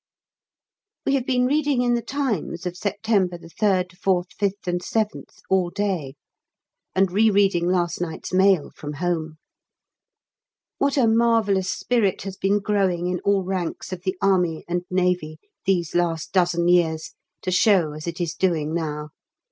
We 1.05 1.13
have 1.13 1.27
been 1.27 1.45
reading 1.45 1.83
in 1.83 1.93
'The 1.93 2.01
Times' 2.01 2.65
of 2.65 2.75
September 2.75 3.37
3, 3.37 3.83
4, 4.01 4.23
5, 4.39 4.51
and 4.65 4.81
7, 4.81 5.25
all 5.47 5.69
day, 5.69 6.15
and 6.95 7.11
re 7.11 7.29
reading 7.29 7.67
last 7.69 8.01
night's 8.01 8.33
mail 8.33 8.71
from 8.75 8.93
home. 8.93 9.35
What 10.79 10.97
a 10.97 11.05
marvellous 11.07 11.71
spirit 11.71 12.23
has 12.23 12.35
been 12.35 12.57
growing 12.61 13.05
in 13.09 13.19
all 13.19 13.43
ranks 13.43 13.93
of 13.93 14.01
the 14.01 14.17
Army 14.23 14.65
(and 14.67 14.81
Navy) 14.89 15.37
these 15.67 15.93
last 15.93 16.31
dozen 16.33 16.67
years, 16.67 17.11
to 17.43 17.51
show 17.51 17.91
as 17.91 18.07
it 18.07 18.19
is 18.19 18.33
doing 18.33 18.73
now. 18.73 19.09